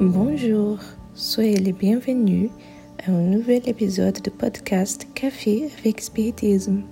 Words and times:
Bonjour, 0.00 0.78
soyez 1.12 1.56
les 1.56 1.72
bienvenus 1.72 2.50
à 3.04 3.10
un 3.10 3.20
nouvel 3.20 3.68
épisode 3.68 4.22
de 4.22 4.30
podcast 4.30 5.08
Café 5.12 5.68
avec 5.80 6.00
Spiritisme. 6.00 6.82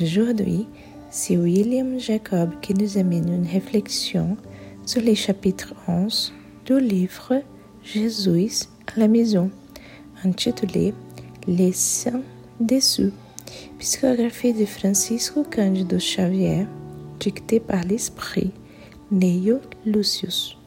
Aujourd'hui, 0.00 0.68
c'est 1.10 1.36
William 1.36 1.98
Jacob 1.98 2.50
qui 2.62 2.72
nous 2.74 2.98
amène 2.98 3.28
une 3.34 3.48
réflexion 3.48 4.36
sur 4.86 5.02
les 5.02 5.16
chapitres 5.16 5.74
11 5.88 6.32
du 6.66 6.78
livre 6.78 7.42
Jésus 7.82 8.68
à 8.94 9.00
la 9.00 9.08
maison, 9.08 9.50
intitulé 10.24 10.94
Les 11.48 11.72
saints 11.72 12.22
déçus, 12.60 13.10
psychographie 13.80 14.52
de 14.52 14.66
Francisco 14.66 15.42
Cândido 15.42 15.96
Xavier, 15.96 16.68
dictée 17.18 17.58
par 17.58 17.82
l'esprit 17.82 18.52
Neio 19.10 19.58
Lucius. 19.84 20.59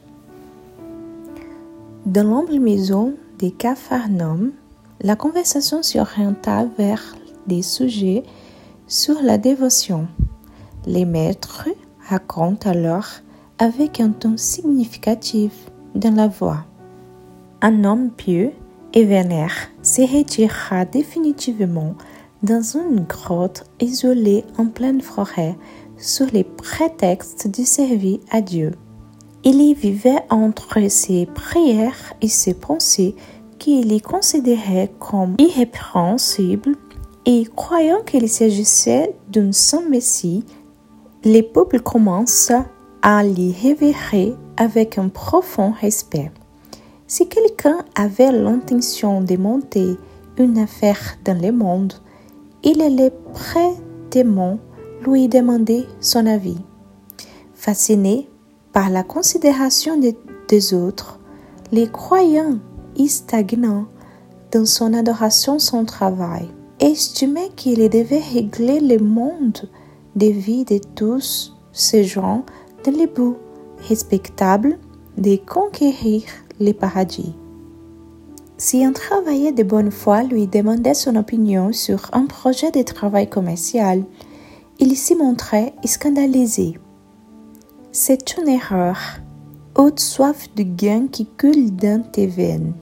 Dans 2.06 2.22
l'humble 2.22 2.60
maison 2.60 3.14
des 3.38 3.50
Capharnaüm, 3.50 4.52
la 5.00 5.16
conversation 5.16 5.82
s'orienta 5.82 6.66
vers 6.76 7.16
des 7.46 7.62
sujets 7.62 8.24
sur 8.86 9.22
la 9.22 9.38
dévotion. 9.38 10.06
Les 10.84 11.06
maîtres 11.06 11.66
racontent 12.06 12.68
alors 12.68 13.06
avec 13.58 14.00
un 14.00 14.10
ton 14.10 14.36
significatif 14.36 15.52
dans 15.94 16.14
la 16.14 16.28
voix. 16.28 16.66
Un 17.62 17.84
homme 17.84 18.10
pieux 18.10 18.52
et 18.92 19.06
vénère 19.06 19.70
se 19.82 20.02
retirera 20.02 20.84
définitivement 20.84 21.94
dans 22.42 22.76
une 22.76 23.04
grotte 23.04 23.64
isolée 23.80 24.44
en 24.58 24.66
pleine 24.66 25.00
forêt 25.00 25.56
sur 25.96 26.26
les 26.26 26.44
prétextes 26.44 27.48
de 27.48 27.64
servir 27.64 28.18
à 28.30 28.42
Dieu. 28.42 28.72
Il 29.46 29.60
y 29.60 29.74
vivait 29.74 30.24
entre 30.30 30.88
ses 30.88 31.26
prières 31.26 32.14
et 32.22 32.28
ses 32.28 32.54
pensées 32.54 33.14
qu'il 33.58 33.92
y 33.92 34.00
considérait 34.00 34.90
comme 34.98 35.36
irrépréhensibles 35.38 36.76
et 37.26 37.44
croyant 37.54 38.02
qu'il 38.06 38.28
s'agissait 38.28 39.14
d'un 39.28 39.52
saint 39.52 39.86
Messie, 39.88 40.44
les 41.24 41.42
peuples 41.42 41.80
commencent 41.80 42.52
à 43.02 43.22
l'y 43.22 43.52
révérer 43.52 44.34
avec 44.56 44.96
un 44.96 45.08
profond 45.08 45.72
respect. 45.78 46.30
Si 47.06 47.28
quelqu'un 47.28 47.84
avait 47.94 48.32
l'intention 48.32 49.20
de 49.20 49.36
monter 49.36 49.96
une 50.38 50.58
affaire 50.58 51.18
dans 51.24 51.38
le 51.38 51.52
monde, 51.52 51.92
il 52.62 52.80
allait 52.80 53.12
prêtement 53.34 54.58
lui 55.06 55.28
demander 55.28 55.84
son 56.00 56.26
avis. 56.26 56.56
Fasciné 57.54 58.28
par 58.74 58.90
la 58.90 59.04
considération 59.04 59.98
des 59.98 60.74
autres, 60.74 61.18
les 61.72 61.88
croyants 61.88 62.58
y 62.96 63.08
stagnant 63.08 63.86
dans 64.52 64.66
son 64.66 64.92
adoration 64.92 65.58
son 65.58 65.84
travail, 65.84 66.48
estimaient 66.80 67.50
qu'il 67.56 67.88
devait 67.88 68.22
régler 68.32 68.80
le 68.80 68.98
monde 68.98 69.68
des 70.16 70.32
vies 70.32 70.64
de 70.64 70.80
tous 70.96 71.56
ces 71.72 72.04
gens 72.04 72.44
dans 72.84 72.92
le 72.92 73.06
but 73.06 73.36
respectable 73.88 74.78
de 75.16 75.36
conquérir 75.36 76.22
le 76.60 76.72
paradis. 76.72 77.34
Si 78.56 78.84
un 78.84 78.92
travailleur 78.92 79.52
de 79.52 79.62
bonne 79.62 79.90
foi 79.90 80.24
lui 80.24 80.46
demandait 80.46 80.94
son 80.94 81.16
opinion 81.16 81.72
sur 81.72 82.10
un 82.12 82.26
projet 82.26 82.70
de 82.70 82.82
travail 82.82 83.28
commercial, 83.28 84.04
il 84.80 84.96
s'y 84.96 85.14
montrait 85.14 85.74
scandalisé. 85.84 86.74
C'est 87.96 88.36
une 88.36 88.48
erreur. 88.48 88.98
Haute 89.76 90.00
soif 90.00 90.52
de 90.56 90.64
gain 90.64 91.06
qui 91.06 91.26
coule 91.26 91.70
dans 91.70 92.02
tes 92.02 92.26
veines. 92.26 92.72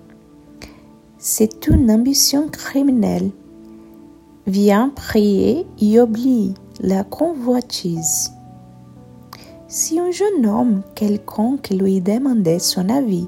C'est 1.19 1.67
une 1.69 1.91
ambition 1.91 2.49
criminelle. 2.49 3.31
Viens 4.47 4.89
prier 4.89 5.67
et 5.83 6.00
oublie 6.00 6.55
la 6.81 7.05
convoitise. 7.05 8.33
Si 9.69 10.00
un 10.00 10.11
jeune 10.11 10.47
homme 10.47 10.81
quelconque 10.95 11.69
lui 11.69 12.00
demandait 12.00 12.59
son 12.59 12.89
avis 12.89 13.27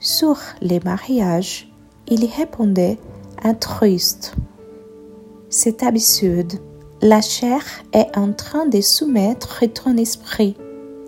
sur 0.00 0.36
les 0.60 0.80
mariages, 0.80 1.72
il 2.06 2.26
répondait 2.26 2.98
triste. 3.60 4.34
C'est 5.48 5.82
absurde. 5.82 6.52
La 7.00 7.22
chair 7.22 7.62
est 7.94 8.14
en 8.14 8.34
train 8.34 8.66
de 8.66 8.82
soumettre 8.82 9.64
ton 9.72 9.96
esprit 9.96 10.54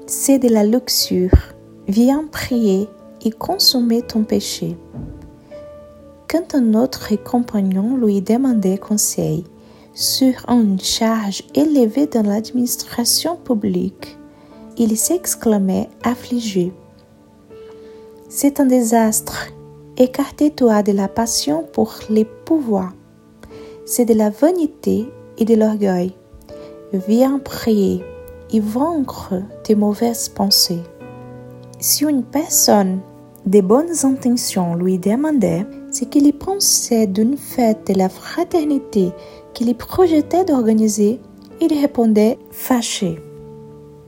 c'est 0.06 0.38
de 0.38 0.48
la 0.48 0.64
luxure. 0.64 1.54
Viens 1.88 2.26
prier 2.30 2.88
et 3.24 3.30
consommer 3.30 4.02
ton 4.02 4.22
péché. 4.22 4.76
Quand 6.28 6.54
un 6.54 6.74
autre 6.74 7.14
compagnon 7.16 7.96
lui 7.96 8.20
demandait 8.20 8.78
conseil 8.78 9.44
sur 9.94 10.34
une 10.48 10.78
charge 10.80 11.42
élevée 11.54 12.06
dans 12.06 12.26
l'administration 12.26 13.36
publique, 13.36 14.16
il 14.76 14.96
s'exclamait 14.96 15.88
affligé. 16.02 16.72
C'est 18.28 18.60
un 18.60 18.66
désastre. 18.66 19.48
Écarte-toi 19.96 20.82
de 20.82 20.92
la 20.92 21.08
passion 21.08 21.64
pour 21.72 21.94
les 22.10 22.26
pouvoirs. 22.26 22.92
C'est 23.86 24.04
de 24.04 24.14
la 24.14 24.30
vanité 24.30 25.08
et 25.38 25.44
de 25.44 25.54
l'orgueil. 25.54 26.12
Viens 26.92 27.38
prier 27.38 28.04
et 28.52 28.60
vaincre 28.60 29.34
tes 29.64 29.74
mauvaises 29.74 30.28
pensées. 30.28 30.82
Si 31.78 32.04
une 32.04 32.22
personne 32.22 33.00
de 33.44 33.60
bonnes 33.60 34.04
intentions 34.04 34.74
lui 34.74 34.98
demandait 34.98 35.66
ce 35.92 36.04
qu'il 36.04 36.32
pensait 36.32 37.06
d'une 37.06 37.36
fête 37.36 37.86
de 37.86 37.98
la 37.98 38.08
fraternité 38.08 39.12
qu'il 39.54 39.74
projetait 39.76 40.44
d'organiser, 40.44 41.20
il 41.60 41.72
répondait 41.80 42.38
fâché. 42.50 43.20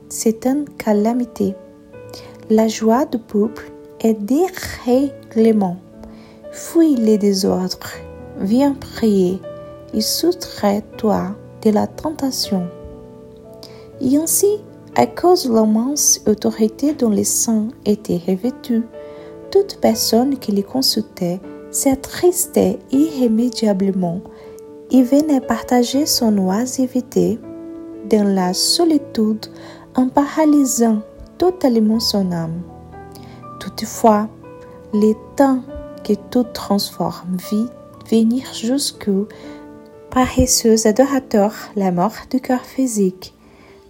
C'est 0.09 0.45
une 0.45 0.65
calamité. 0.77 1.55
La 2.49 2.67
joie 2.67 3.05
du 3.05 3.17
peuple 3.17 3.71
est 4.01 4.13
dérèglement. 4.13 5.77
Fuis 6.51 6.95
les 6.95 7.17
désordres, 7.17 7.93
viens 8.39 8.73
prier 8.73 9.39
et 9.93 10.01
soustrais-toi 10.01 11.35
de 11.63 11.69
la 11.69 11.87
tentation. 11.87 12.67
Et 14.01 14.17
ainsi, 14.17 14.47
à 14.95 15.05
cause 15.05 15.45
de 15.45 15.53
l'immense 15.53 16.21
autorité 16.27 16.93
dont 16.93 17.09
les 17.09 17.23
saints 17.23 17.67
étaient 17.85 18.21
revêtus, 18.27 18.83
toute 19.51 19.79
personne 19.81 20.37
qui 20.37 20.51
les 20.51 20.63
consultait 20.63 21.39
s'attristait 21.71 22.79
irrémédiablement 22.91 24.21
et 24.91 25.03
venait 25.03 25.41
partager 25.41 26.05
son 26.05 26.37
oisiveté 26.37 27.39
dans 28.09 28.27
la 28.27 28.53
solitude 28.53 29.45
en 29.95 30.07
paralysant 30.07 31.01
totalement 31.37 31.99
son 31.99 32.31
âme. 32.31 32.61
Toutefois, 33.59 34.27
les 34.93 35.15
temps 35.35 35.61
que 36.03 36.13
tout 36.31 36.45
transforme 36.53 37.37
vit 37.51 37.67
venir 38.09 38.51
jusqu'où 38.53 39.27
paresseux 40.09 40.87
adorateurs 40.87 41.55
la 41.75 41.91
mort 41.91 42.15
du 42.31 42.39
cœur 42.39 42.61
physique 42.61 43.35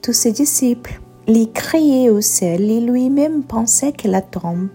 tous 0.02 0.14
ses 0.14 0.32
disciples 0.32 1.02
lui 1.28 1.52
criaient 1.52 2.10
au 2.10 2.22
ciel 2.22 2.70
et 2.70 2.80
lui-même 2.80 3.44
pensait 3.44 3.92
que 3.92 4.08
la 4.08 4.22
tombe. 4.22 4.70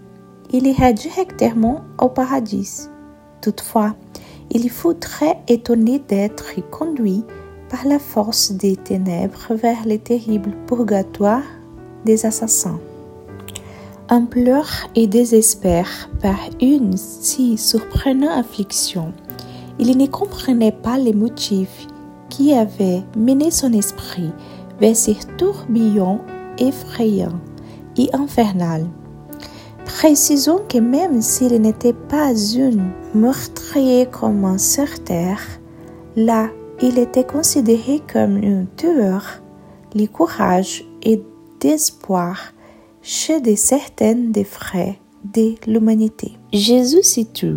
Il 0.52 0.66
irait 0.66 0.94
directement 0.94 1.80
au 2.00 2.08
paradis. 2.08 2.88
Toutefois, 3.40 3.94
il 4.50 4.70
fut 4.70 4.94
très 4.94 5.38
étonné 5.48 5.98
d'être 5.98 6.52
conduit 6.70 7.24
par 7.68 7.86
la 7.86 7.98
force 7.98 8.52
des 8.52 8.76
ténèbres 8.76 9.54
vers 9.54 9.86
le 9.86 9.98
terrible 9.98 10.52
purgatoire 10.66 11.42
des 12.04 12.26
assassins. 12.26 12.78
En 14.10 14.26
pleurs 14.26 14.88
et 14.94 15.06
désespère 15.06 16.10
par 16.20 16.38
une 16.60 16.96
si 16.96 17.56
surprenante 17.56 18.38
affliction, 18.38 19.12
il 19.78 19.96
ne 19.96 20.06
comprenait 20.06 20.72
pas 20.72 20.98
les 20.98 21.14
motifs 21.14 21.86
qui 22.28 22.52
avaient 22.52 23.02
mené 23.16 23.50
son 23.50 23.72
esprit 23.72 24.30
vers 24.80 24.96
ces 24.96 25.16
tourbillons 25.38 26.20
effrayants 26.58 27.40
et 27.96 28.08
infernal. 28.12 28.86
Précisons 29.84 30.60
que 30.68 30.78
même 30.78 31.20
s'il 31.20 31.60
n'était 31.60 31.92
pas 31.92 32.34
une 32.34 32.90
meurtrier 33.14 34.06
comme 34.06 34.44
un 34.44 34.58
certain, 34.58 35.36
là, 36.16 36.48
il 36.82 36.98
était 36.98 37.24
considéré 37.24 38.00
comme 38.12 38.38
un 38.38 38.64
tueur, 38.76 39.40
le 39.94 40.06
courage 40.06 40.84
et 41.02 41.22
d'espoir 41.60 42.52
chez 43.02 43.40
de 43.40 43.54
certaines 43.54 44.32
des 44.32 44.44
frères 44.44 44.94
de 45.32 45.54
l'humanité. 45.66 46.32
Jésus 46.52 47.02
s'y 47.02 47.26
tue, 47.26 47.56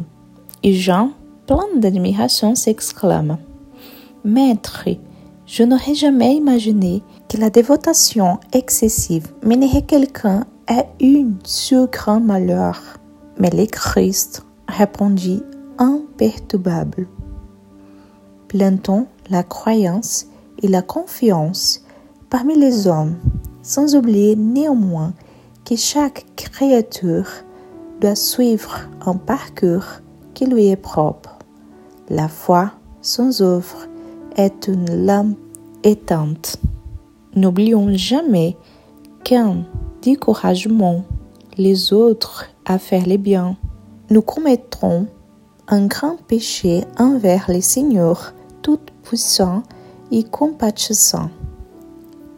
et 0.63 0.74
Jean, 0.74 1.12
plein 1.48 1.68
d'admiration, 1.75 2.56
s'exclame 2.56 3.38
Maître, 4.24 4.88
je 5.48 5.64
n'aurais 5.64 5.96
jamais 5.96 6.36
imaginé 6.36 7.02
que 7.30 7.38
la 7.38 7.50
dévotation 7.50 8.38
excessive 8.52 9.34
mènerait 9.42 9.82
quelqu'un 9.82 10.46
à 10.68 10.86
une 11.00 11.38
si 11.46 11.76
grand 11.90 12.20
malheur. 12.20 12.82
Mais 13.40 13.50
le 13.50 13.66
Christ 13.66 14.46
répondit 14.68 15.42
imperturbable. 15.78 17.08
Plantons 18.50 19.08
la 19.30 19.44
croyance 19.44 20.28
et 20.62 20.68
la 20.68 20.82
confiance 20.82 21.84
parmi 22.30 22.56
les 22.56 22.88
hommes, 22.88 23.16
sans 23.62 23.96
oublier 23.96 24.36
néanmoins 24.36 25.14
que 25.64 25.78
chaque 25.78 26.26
créature 26.36 27.30
doit 28.02 28.16
suivre 28.16 28.82
un 29.06 29.16
parcours 29.16 30.02
qui 30.34 30.46
lui 30.46 30.68
est 30.68 30.76
propre. 30.76 31.38
La 32.10 32.28
foi 32.28 32.72
sans 33.02 33.42
œuvre 33.42 33.88
est 34.38 34.68
une 34.68 35.06
lampe 35.06 35.38
éteinte. 35.84 36.60
N'oublions 37.36 37.89
jamais 37.95 38.56
qu'un 39.24 39.66
découragement 40.01 41.04
les 41.57 41.92
autres 41.92 42.45
à 42.66 42.78
faire 42.78 43.07
le 43.07 43.18
bien, 43.18 43.57
nous 44.10 44.22
commettrons 44.22 45.07
un 45.68 45.88
grand 45.88 46.18
péché 46.28 46.86
envers 46.98 47.45
le 47.50 47.62
Seigneur 47.62 48.34
tout-puissant 48.62 49.63
et 50.12 50.24
compatissant. 50.24 51.30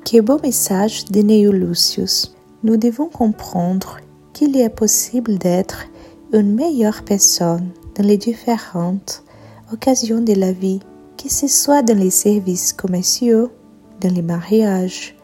Quel 0.05 0.21
beau 0.21 0.39
message 0.41 1.05
de 1.05 1.21
Neo 1.21 1.51
Lucius. 1.51 2.33
Nous 2.63 2.77
devons 2.77 3.07
comprendre 3.07 3.97
qu'il 4.33 4.57
est 4.57 4.69
possible 4.69 5.37
d'être 5.37 5.85
une 6.33 6.55
meilleure 6.55 7.03
personne 7.03 7.69
dans 7.95 8.05
les 8.05 8.17
différentes 8.17 9.23
occasions 9.71 10.21
de 10.21 10.33
la 10.33 10.51
vie, 10.51 10.79
que 11.21 11.29
ce 11.29 11.47
soit 11.47 11.81
dans 11.81 11.97
les 11.97 12.11
services 12.11 12.71
commerciaux, 12.71 13.51
dans 13.99 14.13
les 14.13 14.21
mariages, 14.21 15.17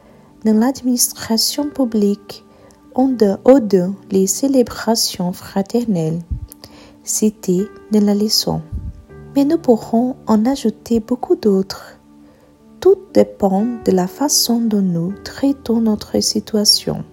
dans 0.43 0.57
l'administration 0.59 1.69
publique 1.69 2.43
ou 2.95 3.13
dans 3.13 3.95
les 4.11 4.27
célébrations 4.27 5.31
fraternelles. 5.31 6.19
C'était 7.03 7.67
dans 7.91 8.03
la 8.03 8.13
leçon. 8.13 8.61
Mais 9.35 9.45
nous 9.45 9.57
pourrons 9.57 10.17
en 10.27 10.45
ajouter 10.45 10.99
beaucoup 10.99 11.37
d'autres. 11.37 11.97
Tout 12.81 12.97
dépend 13.13 13.65
de 13.85 13.91
la 13.91 14.07
façon 14.07 14.59
dont 14.59 14.81
nous 14.81 15.13
traitons 15.23 15.79
notre 15.79 16.19
situation. 16.19 17.05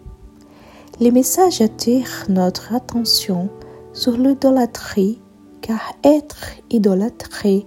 Les 0.98 1.12
messages 1.12 1.60
attirent 1.60 2.26
notre 2.28 2.74
attention 2.74 3.48
sur 3.92 4.16
l'idolâtrie 4.16 5.20
car 5.60 5.80
être 6.02 6.50
idolâtré 6.70 7.66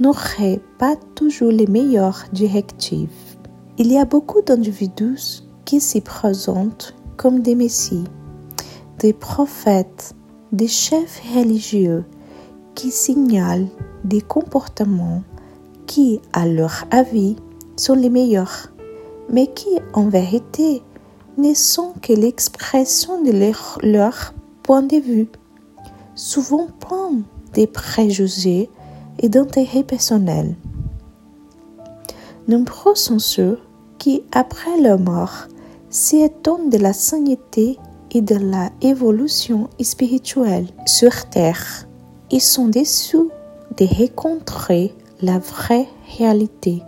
n'aurait 0.00 0.60
pas 0.78 0.96
toujours 1.14 1.50
les 1.50 1.66
meilleures 1.66 2.24
directives. 2.32 3.08
Il 3.78 3.90
y 3.90 3.98
a 3.98 4.04
beaucoup 4.04 4.42
d'individus 4.42 5.42
qui 5.64 5.80
s'y 5.80 6.00
présentent 6.00 6.94
comme 7.16 7.40
des 7.40 7.54
messies, 7.54 8.04
des 8.98 9.12
prophètes, 9.12 10.14
des 10.52 10.68
chefs 10.68 11.22
religieux 11.34 12.04
qui 12.74 12.90
signalent 12.90 13.68
des 14.04 14.20
comportements 14.20 15.22
qui, 15.86 16.20
à 16.32 16.46
leur 16.46 16.84
avis, 16.90 17.36
sont 17.76 17.94
les 17.94 18.10
meilleurs, 18.10 18.70
mais 19.30 19.46
qui, 19.48 19.78
en 19.92 20.08
vérité, 20.08 20.82
ne 21.38 21.54
sont 21.54 21.94
que 22.00 22.12
l'expression 22.12 23.22
de 23.22 23.32
leur, 23.32 23.78
leur, 23.82 24.34
point 24.62 24.82
de 24.82 24.96
vue, 24.96 25.28
souvent 26.14 26.68
plein 26.80 27.20
des 27.52 27.66
préjugés 27.66 28.70
et 29.18 29.28
d'intérêts 29.28 29.84
personnels. 29.84 30.54
Nombreux 32.48 32.94
sont 32.94 33.18
ceux 33.18 33.58
qui, 33.98 34.22
après 34.32 34.80
leur 34.80 34.98
mort, 34.98 35.46
s'étonnent 35.88 36.70
de 36.70 36.78
la 36.78 36.92
sainteté 36.92 37.78
et 38.10 38.20
de 38.20 38.36
la 38.36 38.70
évolution 38.82 39.68
spirituelle 39.80 40.66
sur 40.86 41.28
terre. 41.30 41.86
Ils 42.30 42.40
sont 42.40 42.68
déçus 42.68 43.28
de 43.76 43.86
rencontrer 43.98 44.94
la 45.22 45.38
vraie 45.38 45.88
réalité, 46.18 46.82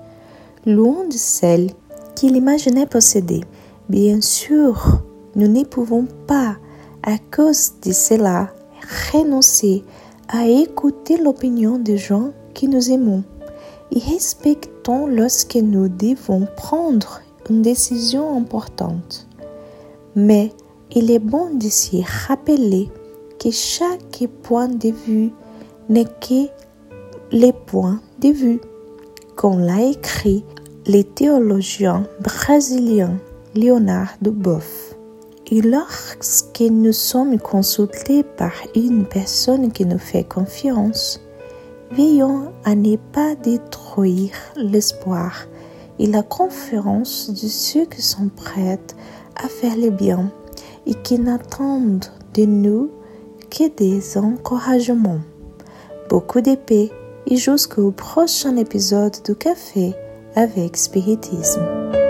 loin 0.67 1.06
de 1.06 1.17
celle 1.17 1.70
qu'ils 2.14 2.37
imaginaient 2.37 2.87
posséder. 2.87 3.43
Bien 3.88 4.20
sûr, 4.20 5.00
nous 5.37 5.49
ne 5.49 5.64
pouvons 5.64 6.06
pas, 6.26 6.56
à 7.02 7.19
cause 7.34 7.75
de 7.84 7.93
cela, 7.93 8.50
renoncer 9.12 9.84
à 10.28 10.46
écouter 10.46 11.17
l'opinion 11.19 11.78
des 11.78 11.96
gens 11.96 12.32
qui 12.55 12.69
nous 12.69 12.90
aimons 12.90 13.23
et 13.93 14.00
respectons 14.00 15.06
lorsque 15.06 15.56
nous 15.56 15.88
devons 15.88 16.46
prendre 16.56 17.20
une 17.49 17.62
décision 17.62 18.37
importante. 18.37 19.28
Mais 20.14 20.52
il 20.94 21.11
est 21.11 21.20
bon 21.20 21.55
de 21.55 21.69
s'y 21.69 22.02
rappeler 22.02 22.88
que 23.38 23.50
chaque 23.50 24.25
point 24.43 24.69
de 24.69 24.90
vue 24.90 25.31
n'est 25.88 26.05
que 26.05 26.49
les 27.32 27.52
points 27.52 28.00
de 28.20 28.29
vue, 28.29 28.61
comme 29.37 29.61
l'a 29.61 29.82
écrit 29.82 30.44
le 30.87 31.02
théologien 31.02 32.05
brésilien 32.20 33.19
Leonardo 33.55 34.31
Boff. 34.31 34.86
Et 35.48 35.60
lorsque 35.62 36.60
nous 36.60 36.93
sommes 36.93 37.38
consultés 37.38 38.25
par 38.25 38.52
une 38.75 39.06
personne 39.06 39.70
qui 39.70 39.84
nous 39.84 39.98
fait 39.98 40.25
confiance, 40.25 41.20
veillons 41.93 42.52
à 42.64 42.75
ne 42.75 42.96
pas 42.96 43.37
détruire 43.37 44.34
l'espoir 44.56 45.46
et 46.00 46.06
la 46.06 46.22
confiance 46.22 47.31
de 47.31 47.48
ceux 47.48 47.84
qui 47.87 48.02
sont 48.02 48.28
prêts 48.28 48.81
à 49.37 49.48
faire 49.48 49.76
le 49.76 49.90
bien 49.90 50.32
et 50.84 50.94
qui 50.94 51.19
n'attendent 51.19 52.06
de 52.34 52.44
nous 52.44 52.90
que 53.48 53.69
des 53.76 54.19
encouragements. 54.19 55.20
Beaucoup 56.10 56.43
paix 56.43 56.90
et 57.26 57.37
jusqu'au 57.37 57.93
prochain 57.93 58.56
épisode 58.56 59.16
du 59.25 59.37
Café 59.37 59.94
avec 60.34 60.76
Spiritisme. 60.76 62.06